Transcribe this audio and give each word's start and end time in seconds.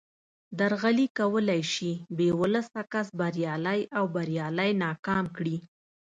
درغلي 0.59 1.07
کولای 1.19 1.61
شي 1.73 1.93
بې 2.17 2.29
ولسه 2.41 2.81
کس 2.91 3.07
بریالی 3.19 3.81
او 3.97 4.03
بریالی 4.15 4.71
ناکام 4.83 5.25
کړي 5.37 5.57